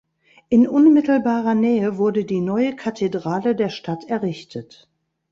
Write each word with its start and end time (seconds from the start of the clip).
In 0.49 0.67
unmittelbarer 0.67 1.53
Nähe 1.53 1.99
wurde 1.99 2.25
die 2.25 2.41
neue 2.41 2.75
Kathedrale 2.75 3.55
der 3.55 3.69
Stadt 3.69 4.05
errichtet. 4.05 4.89